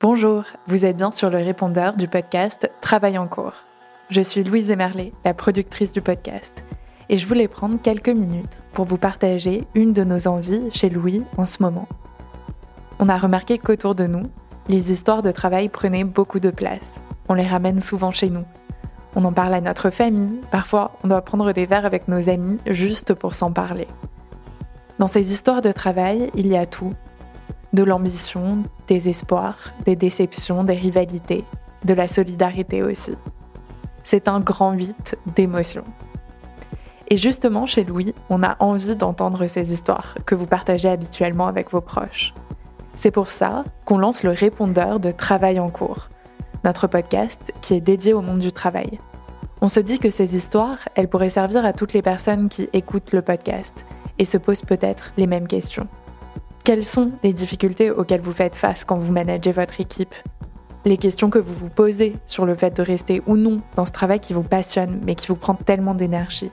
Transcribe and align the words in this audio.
Bonjour, 0.00 0.44
vous 0.68 0.84
êtes 0.84 0.96
bien 0.96 1.10
sur 1.10 1.28
le 1.28 1.38
répondeur 1.38 1.96
du 1.96 2.06
podcast 2.06 2.70
Travail 2.80 3.18
en 3.18 3.26
cours. 3.26 3.54
Je 4.10 4.20
suis 4.20 4.44
Louise 4.44 4.70
Emerlet, 4.70 5.10
la 5.24 5.34
productrice 5.34 5.92
du 5.92 6.00
podcast, 6.00 6.62
et 7.08 7.16
je 7.16 7.26
voulais 7.26 7.48
prendre 7.48 7.82
quelques 7.82 8.08
minutes 8.08 8.62
pour 8.70 8.84
vous 8.84 8.96
partager 8.96 9.66
une 9.74 9.92
de 9.92 10.04
nos 10.04 10.28
envies 10.28 10.70
chez 10.70 10.88
Louis 10.88 11.24
en 11.36 11.46
ce 11.46 11.60
moment. 11.64 11.88
On 13.00 13.08
a 13.08 13.18
remarqué 13.18 13.58
qu'autour 13.58 13.96
de 13.96 14.06
nous, 14.06 14.30
les 14.68 14.92
histoires 14.92 15.22
de 15.22 15.32
travail 15.32 15.68
prenaient 15.68 16.04
beaucoup 16.04 16.38
de 16.38 16.50
place. 16.50 17.00
On 17.28 17.34
les 17.34 17.48
ramène 17.48 17.80
souvent 17.80 18.12
chez 18.12 18.30
nous. 18.30 18.44
On 19.16 19.24
en 19.24 19.32
parle 19.32 19.54
à 19.54 19.60
notre 19.60 19.90
famille, 19.90 20.40
parfois 20.52 20.92
on 21.02 21.08
doit 21.08 21.22
prendre 21.22 21.50
des 21.50 21.66
verres 21.66 21.86
avec 21.86 22.06
nos 22.06 22.30
amis 22.30 22.58
juste 22.66 23.14
pour 23.14 23.34
s'en 23.34 23.50
parler. 23.50 23.88
Dans 25.00 25.08
ces 25.08 25.32
histoires 25.32 25.60
de 25.60 25.72
travail, 25.72 26.30
il 26.36 26.46
y 26.46 26.56
a 26.56 26.66
tout, 26.66 26.94
de 27.72 27.82
l'ambition, 27.82 28.62
des 28.86 29.08
espoirs, 29.08 29.56
des 29.84 29.96
déceptions, 29.96 30.64
des 30.64 30.74
rivalités, 30.74 31.44
de 31.84 31.94
la 31.94 32.08
solidarité 32.08 32.82
aussi. 32.82 33.12
C'est 34.04 34.28
un 34.28 34.40
grand 34.40 34.72
8 34.72 35.16
d'émotions. 35.36 35.84
Et 37.08 37.16
justement, 37.16 37.66
chez 37.66 37.84
Louis, 37.84 38.14
on 38.28 38.42
a 38.42 38.56
envie 38.60 38.96
d'entendre 38.96 39.46
ces 39.46 39.72
histoires 39.72 40.14
que 40.26 40.34
vous 40.34 40.46
partagez 40.46 40.88
habituellement 40.88 41.46
avec 41.46 41.70
vos 41.70 41.80
proches. 41.80 42.34
C'est 42.96 43.10
pour 43.10 43.30
ça 43.30 43.64
qu'on 43.84 43.98
lance 43.98 44.24
le 44.24 44.30
répondeur 44.30 45.00
de 45.00 45.10
Travail 45.10 45.60
en 45.60 45.68
cours, 45.68 46.08
notre 46.64 46.86
podcast 46.86 47.52
qui 47.62 47.74
est 47.74 47.80
dédié 47.80 48.12
au 48.12 48.20
monde 48.20 48.40
du 48.40 48.52
travail. 48.52 48.98
On 49.60 49.68
se 49.68 49.80
dit 49.80 49.98
que 49.98 50.10
ces 50.10 50.36
histoires, 50.36 50.78
elles 50.94 51.08
pourraient 51.08 51.30
servir 51.30 51.64
à 51.64 51.72
toutes 51.72 51.92
les 51.92 52.02
personnes 52.02 52.48
qui 52.48 52.68
écoutent 52.72 53.12
le 53.12 53.22
podcast 53.22 53.84
et 54.18 54.24
se 54.24 54.36
posent 54.36 54.62
peut-être 54.62 55.12
les 55.16 55.26
mêmes 55.26 55.48
questions. 55.48 55.88
Quelles 56.68 56.84
sont 56.84 57.12
les 57.22 57.32
difficultés 57.32 57.90
auxquelles 57.90 58.20
vous 58.20 58.30
faites 58.30 58.54
face 58.54 58.84
quand 58.84 58.98
vous 58.98 59.10
managez 59.10 59.52
votre 59.52 59.80
équipe? 59.80 60.14
Les 60.84 60.98
questions 60.98 61.30
que 61.30 61.38
vous 61.38 61.54
vous 61.54 61.70
posez 61.70 62.16
sur 62.26 62.44
le 62.44 62.54
fait 62.54 62.76
de 62.76 62.82
rester 62.82 63.22
ou 63.26 63.38
non 63.38 63.56
dans 63.74 63.86
ce 63.86 63.92
travail 63.92 64.20
qui 64.20 64.34
vous 64.34 64.42
passionne 64.42 65.00
mais 65.02 65.14
qui 65.14 65.28
vous 65.28 65.36
prend 65.36 65.54
tellement 65.54 65.94
d'énergie. 65.94 66.52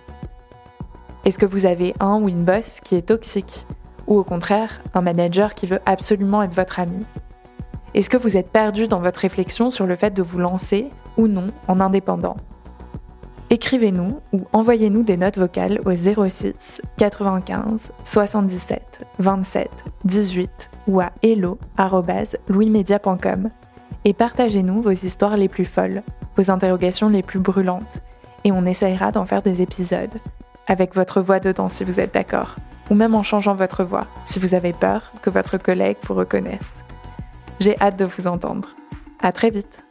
Est-ce 1.25 1.37
que 1.37 1.45
vous 1.45 1.65
avez 1.65 1.93
un 1.99 2.21
ou 2.21 2.29
une 2.29 2.45
boss 2.45 2.79
qui 2.79 2.95
est 2.95 3.07
toxique? 3.07 3.67
Ou 4.07 4.17
au 4.17 4.23
contraire, 4.23 4.81
un 4.93 5.01
manager 5.01 5.53
qui 5.53 5.65
veut 5.65 5.81
absolument 5.85 6.41
être 6.43 6.55
votre 6.55 6.79
ami? 6.79 7.05
Est-ce 7.93 8.09
que 8.09 8.15
vous 8.15 8.37
êtes 8.37 8.51
perdu 8.51 8.87
dans 8.87 9.01
votre 9.01 9.19
réflexion 9.19 9.69
sur 9.69 9.85
le 9.85 9.97
fait 9.97 10.11
de 10.11 10.21
vous 10.21 10.39
lancer 10.39 10.87
ou 11.17 11.27
non 11.27 11.47
en 11.67 11.81
indépendant? 11.81 12.37
Écrivez-nous 13.55 14.19
ou 14.33 14.41
envoyez-nous 14.51 15.03
des 15.03 15.15
notes 15.15 15.37
vocales 15.37 15.79
au 15.85 15.95
06 15.95 16.81
95 16.97 17.93
77 18.03 19.05
27 19.19 19.69
18 20.03 20.49
ou 20.87 20.99
à 20.99 21.13
hello@louismedia.com 21.23 23.49
et 24.03 24.13
partagez-nous 24.13 24.81
vos 24.81 24.91
histoires 24.91 25.37
les 25.37 25.47
plus 25.47 25.63
folles, 25.63 26.03
vos 26.35 26.51
interrogations 26.51 27.07
les 27.07 27.23
plus 27.23 27.39
brûlantes 27.39 28.01
et 28.43 28.51
on 28.51 28.65
essayera 28.65 29.13
d'en 29.13 29.23
faire 29.23 29.41
des 29.41 29.61
épisodes 29.61 30.15
avec 30.67 30.93
votre 30.93 31.21
voix 31.21 31.39
dedans 31.39 31.69
si 31.69 31.85
vous 31.85 32.01
êtes 32.01 32.13
d'accord 32.13 32.57
ou 32.89 32.93
même 32.93 33.15
en 33.15 33.23
changeant 33.23 33.55
votre 33.55 33.85
voix 33.85 34.07
si 34.25 34.37
vous 34.37 34.53
avez 34.53 34.73
peur 34.73 35.13
que 35.21 35.29
votre 35.29 35.57
collègue 35.57 35.95
vous 36.05 36.15
reconnaisse. 36.15 36.83
J'ai 37.61 37.79
hâte 37.79 37.97
de 37.97 38.03
vous 38.03 38.27
entendre. 38.27 38.75
À 39.21 39.31
très 39.31 39.49
vite. 39.49 39.85